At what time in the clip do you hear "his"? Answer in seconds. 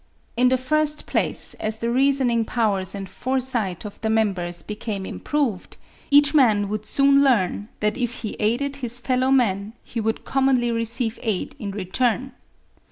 8.77-8.97